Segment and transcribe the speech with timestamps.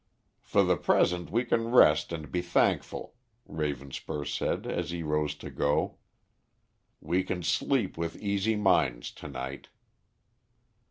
[0.39, 3.13] "For the present we can rest and be thankful,"
[3.47, 5.97] Ravenspur said as he rose to go.
[6.99, 9.67] "We can sleep with easy minds to night."